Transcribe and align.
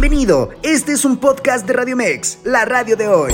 Bienvenido, 0.00 0.50
este 0.62 0.92
es 0.92 1.04
un 1.04 1.16
podcast 1.16 1.66
de 1.66 1.72
Radio 1.72 1.96
Mex, 1.96 2.38
la 2.44 2.64
radio 2.64 2.94
de 2.94 3.08
hoy. 3.08 3.32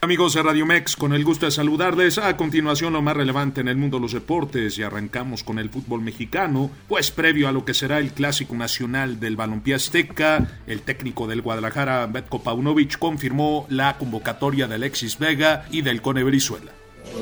Amigos 0.00 0.32
de 0.32 0.42
Radio 0.42 0.64
Mex, 0.64 0.96
con 0.96 1.12
el 1.12 1.22
gusto 1.22 1.44
de 1.44 1.52
saludarles. 1.52 2.16
A 2.16 2.34
continuación, 2.38 2.94
lo 2.94 3.02
más 3.02 3.14
relevante 3.14 3.60
en 3.60 3.68
el 3.68 3.76
mundo 3.76 3.98
de 3.98 4.00
los 4.00 4.14
deportes 4.14 4.78
y 4.78 4.82
arrancamos 4.82 5.44
con 5.44 5.58
el 5.58 5.68
fútbol 5.68 6.00
mexicano, 6.00 6.70
pues 6.88 7.10
previo 7.10 7.48
a 7.48 7.52
lo 7.52 7.66
que 7.66 7.74
será 7.74 7.98
el 7.98 8.12
clásico 8.12 8.54
nacional 8.54 9.20
del 9.20 9.36
balompié 9.36 9.74
azteca, 9.74 10.60
el 10.66 10.80
técnico 10.80 11.26
del 11.26 11.42
Guadalajara, 11.42 12.06
Betko 12.06 12.42
Paunovic, 12.42 12.98
confirmó 12.98 13.66
la 13.68 13.98
convocatoria 13.98 14.68
de 14.68 14.76
Alexis 14.76 15.18
Vega 15.18 15.66
y 15.70 15.82
del 15.82 16.00
Cone 16.00 16.24
Brizuela. 16.24 16.72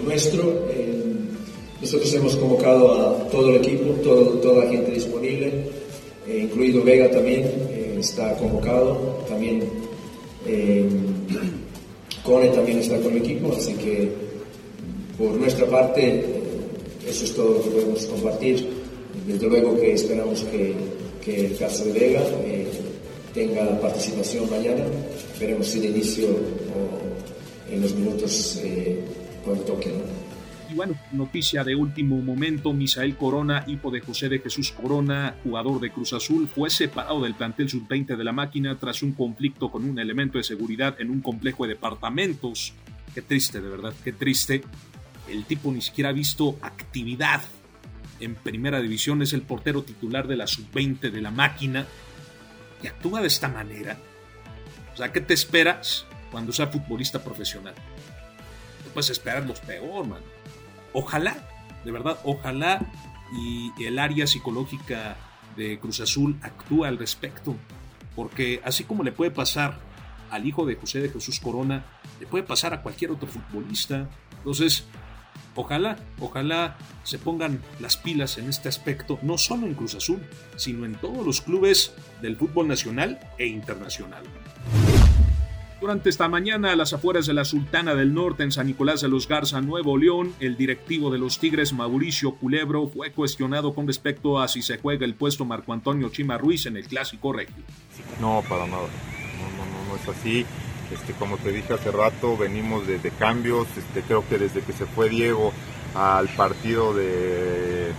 Nuestro, 0.04 0.68
eh, 0.70 1.02
nosotros 1.80 2.14
hemos 2.14 2.36
convocado 2.36 2.92
a 2.92 3.28
todo 3.28 3.50
el 3.50 3.56
equipo, 3.56 3.92
toda 4.00 4.64
la 4.64 4.70
gente 4.70 4.92
disponible, 4.92 5.13
eh, 5.42 6.38
incluido 6.42 6.82
Vega 6.82 7.10
también, 7.10 7.42
eh, 7.70 7.96
está 7.98 8.34
convocado, 8.36 9.24
también. 9.28 9.62
Cone 12.22 12.48
también 12.48 12.78
está 12.78 12.98
con 13.00 13.12
el 13.12 13.18
equipo, 13.18 13.52
así 13.52 13.74
que 13.74 14.08
por 15.18 15.32
nuestra 15.32 15.66
parte 15.66 16.24
eso 17.06 17.24
es 17.24 17.34
todo 17.34 17.54
lo 17.54 17.62
que 17.62 17.70
podemos 17.70 18.06
compartir. 18.06 18.66
Desde 19.26 19.46
luego 19.46 19.78
que 19.78 19.92
esperamos 19.92 20.44
que, 20.44 20.74
el 21.26 21.56
caso 21.56 21.84
de 21.84 21.92
Vega 21.92 22.20
eh, 22.44 22.66
tenga 23.32 23.80
participación 23.80 24.48
mañana. 24.50 24.84
Veremos 25.38 25.66
si 25.66 25.80
de 25.80 25.88
inicio 25.88 26.28
o 26.28 27.72
en 27.72 27.80
los 27.80 27.94
minutos 27.94 28.60
eh, 28.62 28.98
cuando 29.44 29.62
toque. 29.64 29.90
Y 30.70 30.74
bueno, 30.74 30.94
noticia 31.12 31.62
de 31.62 31.74
último 31.74 32.20
momento, 32.22 32.72
Misael 32.72 33.16
Corona, 33.16 33.64
hijo 33.66 33.90
de 33.90 34.00
José 34.00 34.28
de 34.28 34.38
Jesús 34.38 34.72
Corona, 34.72 35.36
jugador 35.44 35.80
de 35.80 35.90
Cruz 35.90 36.12
Azul, 36.12 36.48
fue 36.48 36.70
separado 36.70 37.22
del 37.22 37.34
plantel 37.34 37.68
sub-20 37.68 38.16
de 38.16 38.24
la 38.24 38.32
máquina 38.32 38.76
tras 38.76 39.02
un 39.02 39.12
conflicto 39.12 39.70
con 39.70 39.84
un 39.84 39.98
elemento 39.98 40.38
de 40.38 40.44
seguridad 40.44 41.00
en 41.00 41.10
un 41.10 41.20
complejo 41.20 41.64
de 41.64 41.74
departamentos. 41.74 42.72
Qué 43.14 43.22
triste, 43.22 43.60
de 43.60 43.68
verdad, 43.68 43.92
qué 44.02 44.12
triste. 44.12 44.62
El 45.28 45.44
tipo 45.44 45.70
ni 45.70 45.80
siquiera 45.80 46.10
ha 46.10 46.12
visto 46.12 46.58
actividad 46.62 47.42
en 48.20 48.34
primera 48.34 48.80
división, 48.80 49.22
es 49.22 49.32
el 49.32 49.42
portero 49.42 49.82
titular 49.82 50.26
de 50.26 50.36
la 50.36 50.46
sub-20 50.46 51.10
de 51.10 51.20
la 51.20 51.30
máquina 51.30 51.86
y 52.82 52.86
actúa 52.86 53.20
de 53.20 53.26
esta 53.26 53.48
manera. 53.48 53.98
O 54.94 54.96
sea, 54.96 55.12
¿qué 55.12 55.20
te 55.20 55.34
esperas 55.34 56.06
cuando 56.30 56.52
sea 56.52 56.68
futbolista 56.68 57.22
profesional? 57.22 57.74
No 58.94 59.00
puedes 59.00 59.10
esperar 59.10 59.44
los 59.44 59.58
peor, 59.60 60.06
man 60.06 60.22
ojalá, 60.94 61.36
de 61.84 61.92
verdad, 61.92 62.18
ojalá 62.24 62.80
y 63.32 63.72
el 63.84 63.98
área 63.98 64.26
psicológica 64.26 65.16
de 65.56 65.78
Cruz 65.78 66.00
Azul 66.00 66.38
actúe 66.40 66.84
al 66.84 66.96
respecto. 66.96 67.54
Porque 68.16 68.62
así 68.64 68.84
como 68.84 69.02
le 69.02 69.12
puede 69.12 69.32
pasar 69.32 69.78
al 70.30 70.46
hijo 70.46 70.64
de 70.64 70.76
José 70.76 71.00
de 71.00 71.10
Jesús 71.10 71.40
Corona, 71.40 71.84
le 72.20 72.26
puede 72.26 72.44
pasar 72.44 72.72
a 72.72 72.82
cualquier 72.82 73.10
otro 73.10 73.26
futbolista. 73.26 74.08
Entonces, 74.38 74.86
ojalá, 75.56 75.96
ojalá 76.20 76.78
se 77.02 77.18
pongan 77.18 77.60
las 77.80 77.96
pilas 77.96 78.38
en 78.38 78.48
este 78.48 78.68
aspecto, 78.68 79.18
no 79.22 79.36
solo 79.36 79.66
en 79.66 79.74
Cruz 79.74 79.96
Azul, 79.96 80.22
sino 80.56 80.86
en 80.86 80.94
todos 80.94 81.26
los 81.26 81.40
clubes 81.40 81.92
del 82.22 82.36
fútbol 82.36 82.68
nacional 82.68 83.18
e 83.36 83.46
internacional. 83.46 84.22
Durante 85.80 86.08
esta 86.08 86.28
mañana, 86.28 86.72
a 86.72 86.76
las 86.76 86.92
afueras 86.92 87.26
de 87.26 87.34
la 87.34 87.44
Sultana 87.44 87.94
del 87.94 88.14
Norte, 88.14 88.42
en 88.42 88.52
San 88.52 88.66
Nicolás 88.66 89.00
de 89.00 89.08
los 89.08 89.28
Garza, 89.28 89.60
Nuevo 89.60 89.98
León, 89.98 90.34
el 90.40 90.56
directivo 90.56 91.10
de 91.10 91.18
los 91.18 91.38
Tigres, 91.38 91.72
Mauricio 91.72 92.36
Culebro, 92.36 92.88
fue 92.88 93.12
cuestionado 93.12 93.74
con 93.74 93.86
respecto 93.86 94.40
a 94.40 94.48
si 94.48 94.62
se 94.62 94.78
juega 94.78 95.04
el 95.04 95.14
puesto 95.14 95.44
Marco 95.44 95.72
Antonio 95.72 96.08
Chima 96.10 96.38
Ruiz 96.38 96.66
en 96.66 96.76
el 96.76 96.86
Clásico 96.86 97.32
Regio. 97.32 97.62
No, 98.20 98.42
para 98.48 98.66
nada. 98.66 98.86
No, 98.86 99.64
no, 99.64 99.88
no, 99.88 99.96
es 99.96 100.08
así. 100.08 100.46
Este, 100.92 101.12
como 101.14 101.36
te 101.38 101.50
dije 101.50 101.74
hace 101.74 101.90
rato, 101.90 102.36
venimos 102.36 102.86
de, 102.86 102.98
cambios. 103.18 103.66
Este, 103.76 104.02
creo 104.02 104.26
que 104.28 104.38
desde 104.38 104.62
que 104.62 104.72
se 104.72 104.86
fue 104.86 105.08
Diego 105.08 105.52
al 105.94 106.28
partido 106.28 106.94
de 106.94 107.92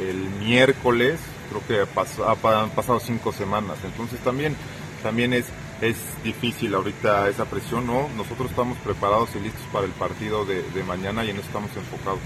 el 0.00 0.16
miércoles, 0.44 1.20
creo 1.50 1.86
que 1.86 2.00
han 2.48 2.70
pasado 2.70 3.00
cinco 3.00 3.32
semanas. 3.32 3.78
Entonces 3.84 4.18
también, 4.20 4.56
también 5.02 5.32
es 5.34 5.46
es 5.82 5.96
difícil 6.22 6.74
ahorita 6.74 7.28
esa 7.28 7.44
presión, 7.44 7.86
¿no? 7.86 8.08
Nosotros 8.16 8.50
estamos 8.50 8.78
preparados 8.78 9.30
y 9.34 9.40
listos 9.40 9.62
para 9.72 9.84
el 9.84 9.90
partido 9.92 10.46
de, 10.46 10.62
mañana 10.84 11.24
y 11.24 11.30
en 11.30 11.36
eso 11.36 11.46
estamos 11.46 11.70
enfocados. 11.76 12.20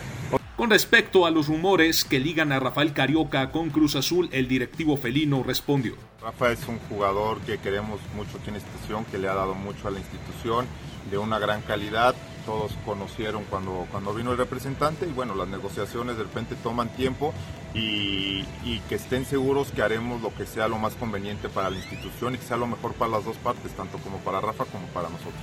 Con 0.56 0.70
respecto 0.70 1.26
a 1.26 1.30
los 1.30 1.48
rumores 1.48 2.04
que 2.04 2.20
ligan 2.20 2.52
a 2.52 2.60
Rafael 2.60 2.92
Carioca 2.92 3.50
con 3.50 3.70
Cruz 3.70 3.96
Azul, 3.96 4.28
el 4.32 4.46
directivo 4.46 4.96
felino 4.96 5.42
respondió. 5.42 5.94
Rafa 6.22 6.52
es 6.52 6.66
un 6.68 6.78
jugador 6.80 7.40
que 7.40 7.58
queremos 7.58 8.00
mucho 8.14 8.38
aquí 8.38 8.48
en 8.48 8.54
la 8.54 8.60
institución, 8.60 9.04
que 9.06 9.18
le 9.18 9.28
ha 9.28 9.34
dado 9.34 9.54
mucho 9.54 9.88
a 9.88 9.90
la 9.90 9.98
institución, 9.98 10.66
de 11.10 11.18
una 11.18 11.38
gran 11.38 11.62
calidad. 11.62 12.14
Todos 12.46 12.72
conocieron 12.84 13.44
cuando, 13.50 13.86
cuando 13.90 14.14
vino 14.14 14.32
el 14.32 14.38
representante 14.38 15.06
y 15.06 15.12
bueno, 15.12 15.34
las 15.34 15.48
negociaciones 15.48 16.16
de 16.16 16.22
repente 16.22 16.54
toman 16.62 16.88
tiempo 16.90 17.34
y, 17.74 18.44
y, 18.64 18.80
que 18.88 18.94
estén 18.94 19.26
seguros 19.26 19.72
que 19.72 19.82
haremos 19.82 20.22
lo 20.22 20.32
que 20.32 20.46
sea 20.46 20.68
lo 20.68 20.78
más 20.78 20.94
conveniente 20.94 21.48
para 21.48 21.68
la 21.68 21.76
institución 21.76 22.34
y 22.34 22.38
que 22.38 22.44
sea 22.44 22.56
lo 22.56 22.68
mejor 22.68 22.94
para 22.94 23.10
las 23.10 23.24
dos 23.24 23.36
partes, 23.36 23.72
tanto 23.72 23.98
como 23.98 24.18
para 24.18 24.40
Rafa 24.40 24.64
como 24.64 24.86
para 24.88 25.08
nosotros. 25.08 25.34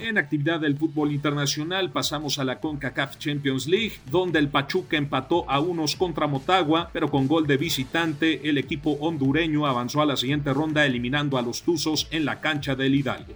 En 0.00 0.16
actividad 0.16 0.60
del 0.60 0.76
fútbol 0.76 1.12
internacional 1.12 1.90
pasamos 1.90 2.38
a 2.38 2.44
la 2.44 2.60
CONCACAF 2.60 3.18
Champions 3.18 3.66
League, 3.66 3.94
donde 4.10 4.38
el 4.38 4.48
Pachuca 4.48 4.96
empató 4.96 5.48
a 5.50 5.58
unos 5.58 5.96
contra 5.96 6.28
Motagua, 6.28 6.90
pero 6.92 7.10
con 7.10 7.26
gol 7.26 7.48
de 7.48 7.56
visitante 7.56 8.48
el 8.48 8.58
equipo 8.58 8.92
hondureño 9.00 9.66
avanzó 9.66 10.00
a 10.00 10.06
la 10.06 10.16
siguiente 10.16 10.52
ronda 10.54 10.86
eliminando 10.86 11.36
a 11.36 11.42
los 11.42 11.62
Tuzos 11.62 12.06
en 12.12 12.24
la 12.24 12.40
cancha 12.40 12.76
del 12.76 12.94
Hidalgo. 12.94 13.34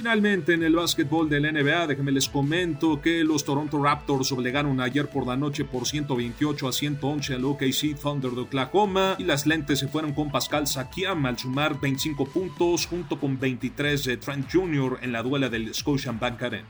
Finalmente, 0.00 0.54
en 0.54 0.62
el 0.62 0.74
básquetbol 0.74 1.28
del 1.28 1.42
NBA, 1.42 1.88
déjenme 1.88 2.10
les 2.10 2.26
comento 2.26 3.02
que 3.02 3.22
los 3.22 3.44
Toronto 3.44 3.84
Raptors 3.84 4.32
obligaron 4.32 4.80
ayer 4.80 5.10
por 5.10 5.26
la 5.26 5.36
noche 5.36 5.66
por 5.66 5.86
128 5.86 6.68
a 6.68 6.72
111 6.72 7.34
al 7.34 7.44
OKC 7.44 8.00
Thunder 8.00 8.30
de 8.30 8.40
Oklahoma 8.40 9.16
y 9.18 9.24
las 9.24 9.44
lentes 9.44 9.78
se 9.78 9.88
fueron 9.88 10.14
con 10.14 10.30
Pascal 10.30 10.66
Sakiam 10.66 11.26
al 11.26 11.38
sumar 11.38 11.78
25 11.78 12.24
puntos 12.24 12.86
junto 12.86 13.20
con 13.20 13.38
23 13.38 14.02
de 14.04 14.16
Trent 14.16 14.50
Jr. 14.50 15.00
en 15.02 15.12
la 15.12 15.22
duela 15.22 15.50
del 15.50 15.74
Scotiabank 15.74 16.42
Arena. 16.44 16.68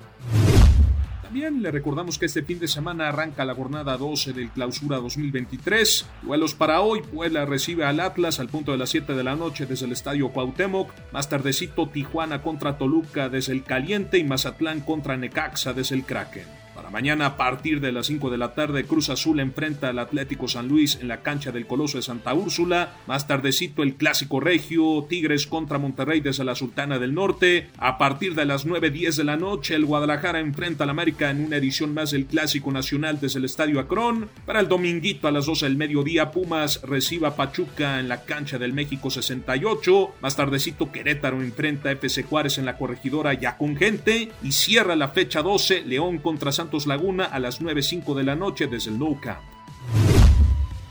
También 1.30 1.62
le 1.62 1.70
recordamos 1.70 2.18
que 2.18 2.26
este 2.26 2.42
fin 2.42 2.58
de 2.58 2.66
semana 2.66 3.08
arranca 3.08 3.44
la 3.44 3.54
jornada 3.54 3.96
12 3.96 4.32
del 4.32 4.50
Clausura 4.50 4.96
2023. 4.96 6.04
Duelos 6.22 6.56
para 6.56 6.80
hoy, 6.80 7.02
Puebla 7.02 7.44
recibe 7.44 7.84
al 7.84 8.00
Atlas 8.00 8.40
al 8.40 8.48
punto 8.48 8.72
de 8.72 8.78
las 8.78 8.90
7 8.90 9.14
de 9.14 9.22
la 9.22 9.36
noche 9.36 9.64
desde 9.64 9.86
el 9.86 9.92
Estadio 9.92 10.30
Cuauhtémoc. 10.30 10.90
Más 11.12 11.28
tardecito 11.28 11.88
Tijuana 11.88 12.42
contra 12.42 12.78
Toluca 12.78 13.28
desde 13.28 13.52
el 13.52 13.62
Caliente 13.62 14.18
y 14.18 14.24
Mazatlán 14.24 14.80
contra 14.80 15.16
Necaxa 15.16 15.72
desde 15.72 15.94
el 15.94 16.04
Kraken. 16.04 16.59
Mañana 16.90 17.26
a 17.26 17.36
partir 17.36 17.80
de 17.80 17.92
las 17.92 18.06
5 18.06 18.30
de 18.30 18.38
la 18.38 18.54
tarde 18.54 18.82
Cruz 18.82 19.10
Azul 19.10 19.38
enfrenta 19.38 19.90
al 19.90 20.00
Atlético 20.00 20.48
San 20.48 20.66
Luis 20.66 20.98
en 21.00 21.06
la 21.06 21.22
cancha 21.22 21.52
del 21.52 21.68
Coloso 21.68 21.98
de 21.98 22.02
Santa 22.02 22.34
Úrsula. 22.34 22.96
Más 23.06 23.28
tardecito 23.28 23.84
el 23.84 23.94
Clásico 23.94 24.40
Regio, 24.40 25.06
Tigres 25.08 25.46
contra 25.46 25.78
Monterrey 25.78 26.20
desde 26.20 26.42
la 26.42 26.56
Sultana 26.56 26.98
del 26.98 27.14
Norte. 27.14 27.68
A 27.78 27.96
partir 27.96 28.34
de 28.34 28.44
las 28.44 28.66
9.10 28.66 29.14
de 29.14 29.24
la 29.24 29.36
noche 29.36 29.76
el 29.76 29.84
Guadalajara 29.84 30.40
enfrenta 30.40 30.82
al 30.82 30.90
América 30.90 31.30
en 31.30 31.44
una 31.44 31.58
edición 31.58 31.94
más 31.94 32.10
del 32.10 32.26
Clásico 32.26 32.72
Nacional 32.72 33.20
desde 33.20 33.38
el 33.38 33.44
Estadio 33.44 33.78
Acron. 33.78 34.28
Para 34.44 34.58
el 34.58 34.66
dominguito 34.66 35.28
a 35.28 35.32
las 35.32 35.46
12 35.46 35.66
del 35.66 35.76
mediodía 35.76 36.32
Pumas 36.32 36.82
reciba 36.82 37.36
Pachuca 37.36 38.00
en 38.00 38.08
la 38.08 38.24
cancha 38.24 38.58
del 38.58 38.72
México 38.72 39.10
68. 39.10 40.14
Más 40.20 40.34
tardecito 40.34 40.90
Querétaro 40.90 41.40
enfrenta 41.40 41.90
a 41.90 41.92
FC 41.92 42.24
Juárez 42.24 42.58
en 42.58 42.66
la 42.66 42.76
corregidora 42.76 43.32
ya 43.34 43.56
con 43.56 43.76
gente. 43.76 44.32
Y 44.42 44.50
cierra 44.50 44.96
la 44.96 45.10
fecha 45.10 45.42
12 45.42 45.84
León 45.84 46.18
contra 46.18 46.50
Santos 46.50 46.79
Laguna 46.86 47.24
a 47.24 47.38
las 47.38 47.60
9.05 47.60 48.14
de 48.14 48.24
la 48.24 48.36
noche 48.36 48.66
desde 48.66 48.90
el 48.90 48.98
Nou 48.98 49.20
Camp. 49.20 49.40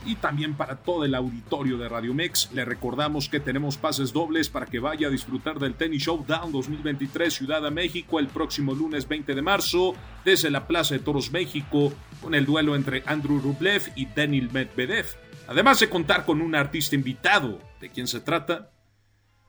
Y 0.04 0.14
también 0.16 0.54
para 0.54 0.76
todo 0.76 1.04
el 1.04 1.14
auditorio 1.14 1.76
de 1.76 1.88
Radio 1.88 2.14
Mex, 2.14 2.50
le 2.52 2.64
recordamos 2.64 3.28
que 3.28 3.38
tenemos 3.38 3.76
pases 3.76 4.12
dobles 4.12 4.48
para 4.48 4.66
que 4.66 4.78
vaya 4.78 5.08
a 5.08 5.10
disfrutar 5.10 5.58
del 5.58 5.74
Tennis 5.74 6.04
Showdown 6.04 6.50
2023 6.52 7.32
Ciudad 7.32 7.62
de 7.62 7.70
México 7.70 8.18
el 8.18 8.28
próximo 8.28 8.74
lunes 8.74 9.06
20 9.06 9.34
de 9.34 9.42
marzo 9.42 9.94
desde 10.24 10.50
la 10.50 10.66
Plaza 10.66 10.94
de 10.94 11.00
Toros 11.00 11.30
México 11.30 11.92
con 12.22 12.34
el 12.34 12.46
duelo 12.46 12.74
entre 12.74 13.02
Andrew 13.06 13.40
Rublev 13.40 13.92
y 13.94 14.06
Daniel 14.06 14.50
Medvedev. 14.50 15.06
Además 15.48 15.80
de 15.80 15.90
contar 15.90 16.24
con 16.24 16.40
un 16.40 16.54
artista 16.54 16.94
invitado, 16.94 17.60
¿de 17.80 17.90
quién 17.90 18.06
se 18.06 18.20
trata? 18.20 18.70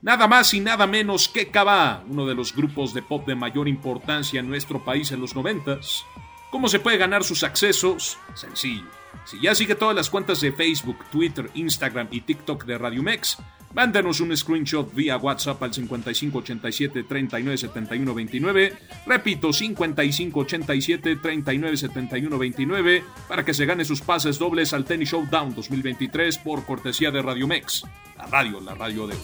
Nada 0.02 0.28
más 0.28 0.54
y 0.56 0.60
nada 0.60 0.88
menos 0.88 1.30
que 1.30 1.50
Kaba, 1.50 2.04
uno 2.10 2.26
de 2.26 2.34
los 2.34 2.56
grupos 2.56 2.94
de 2.94 3.04
pop 3.04 3.28
de 3.28 3.36
mayor 3.36 3.68
importancia 3.68 4.40
en 4.40 4.50
nuestro 4.50 4.84
país 4.84 5.12
en 5.12 5.22
los 5.22 5.36
noventas. 5.36 6.04
¿Cómo 6.51 6.68
se 6.68 6.80
puede 6.80 6.98
ganar 6.98 7.24
sus 7.24 7.44
accesos? 7.44 8.18
Sencillo. 8.36 8.86
Si 9.25 9.39
ya 9.42 9.56
sigue 9.56 9.75
todas 9.75 9.95
las 9.95 10.09
cuentas 10.09 10.42
de 10.42 10.51
Facebook, 10.51 10.98
Twitter, 11.12 11.50
Instagram 11.53 12.07
y 12.12 12.21
TikTok 12.21 12.65
de 12.65 12.77
Radio 12.77 13.01
Mex, 13.01 13.38
Mándanos 13.74 14.19
un 14.19 14.36
screenshot 14.36 14.94
vía 14.94 15.18
WhatsApp 15.18 15.63
al 15.63 15.74
5587 15.74 17.03
3971 17.03 18.13
29. 18.13 18.74
Repito, 19.06 19.53
5587 19.53 21.15
3971 21.15 22.38
29 22.38 23.03
para 23.30 23.45
que 23.45 23.53
se 23.53 23.65
gane 23.65 23.86
sus 23.86 24.01
pases 24.01 24.38
dobles 24.38 24.74
al 24.74 24.83
Tennis 24.83 25.12
Showdown 25.12 25.56
2023 25.56 26.38
por 26.39 26.65
cortesía 26.65 27.12
de 27.12 27.21
Radio 27.21 27.48
Mex. 27.48 27.83
La 28.18 28.25
radio, 28.25 28.59
la 28.59 28.75
radio 28.75 29.07
de 29.07 29.15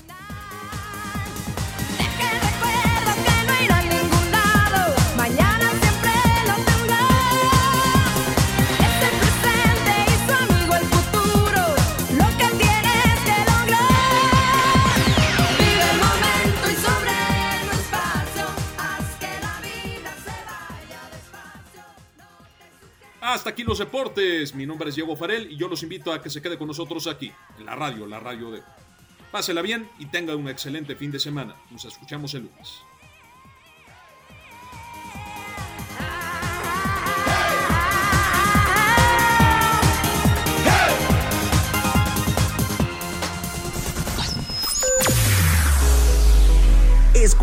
Aquí 23.47 23.63
los 23.63 23.79
deportes. 23.79 24.53
Mi 24.55 24.65
nombre 24.65 24.89
es 24.89 24.95
Diego 24.95 25.15
Farel 25.15 25.49
y 25.49 25.55
yo 25.55 25.69
los 25.69 25.81
invito 25.81 26.11
a 26.11 26.21
que 26.21 26.29
se 26.29 26.41
quede 26.41 26.57
con 26.57 26.67
nosotros 26.67 27.07
aquí, 27.07 27.31
en 27.57 27.65
la 27.65 27.75
radio, 27.75 28.05
la 28.05 28.19
radio 28.19 28.51
de. 28.51 28.61
Pásela 29.31 29.61
bien 29.61 29.89
y 29.99 30.07
tenga 30.07 30.35
un 30.35 30.49
excelente 30.49 30.97
fin 30.97 31.11
de 31.11 31.19
semana. 31.19 31.55
Nos 31.71 31.85
escuchamos 31.85 32.33
el 32.33 32.43
lunes. 32.43 32.81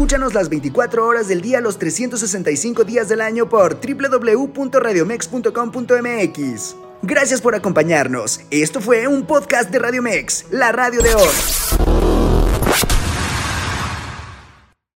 Escúchanos 0.04 0.34
las 0.34 0.50
24 0.50 1.06
horas 1.06 1.28
del 1.28 1.40
día, 1.40 1.62
los 1.62 1.78
365 1.78 2.84
días 2.84 3.08
del 3.08 3.22
año 3.22 3.48
por 3.48 3.78
www.radiomex.com.mx. 3.80 6.76
Gracias 7.00 7.40
por 7.40 7.54
acompañarnos. 7.54 8.42
Esto 8.50 8.82
fue 8.82 9.08
un 9.08 9.24
podcast 9.24 9.70
de 9.70 9.78
Radiomex, 9.78 10.44
la 10.50 10.72
radio 10.72 11.00
de 11.00 11.14
hoy. 11.14 12.03